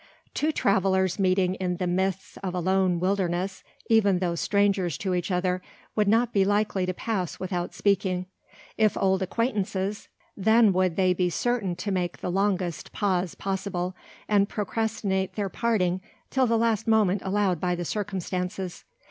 [0.33, 5.29] Two travellers meeting in the midst of a lone wilderness, even though strangers to each
[5.29, 5.61] other,
[5.95, 8.25] would not be likely to pass without speaking.
[8.79, 13.95] If old acquaintances, then would they be certain to make the longest pause possible,
[14.27, 18.83] and procrastinate their parting till the last moment allowed by the circumstances.